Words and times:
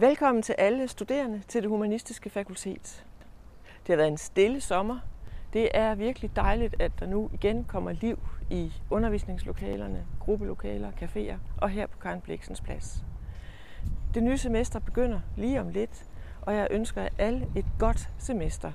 Velkommen 0.00 0.42
til 0.42 0.54
alle 0.58 0.88
studerende 0.88 1.42
til 1.48 1.62
det 1.62 1.70
humanistiske 1.70 2.30
fakultet. 2.30 3.04
Det 3.86 3.88
har 3.88 3.96
været 3.96 4.08
en 4.08 4.18
stille 4.18 4.60
sommer. 4.60 4.98
Det 5.52 5.68
er 5.74 5.94
virkelig 5.94 6.36
dejligt, 6.36 6.82
at 6.82 6.92
der 7.00 7.06
nu 7.06 7.30
igen 7.34 7.64
kommer 7.64 7.92
liv 7.92 8.18
i 8.50 8.72
undervisningslokalerne, 8.90 10.06
gruppelokaler, 10.20 10.90
caféer 11.02 11.36
og 11.58 11.70
her 11.70 11.86
på 11.86 11.98
Karen 11.98 12.20
Bliksens 12.20 12.60
plads. 12.60 13.04
Det 14.14 14.22
nye 14.22 14.38
semester 14.38 14.78
begynder 14.78 15.20
lige 15.36 15.60
om 15.60 15.68
lidt, 15.68 16.04
og 16.42 16.54
jeg 16.54 16.68
ønsker 16.70 17.08
alle 17.18 17.48
et 17.56 17.66
godt 17.78 18.08
semester 18.18 18.72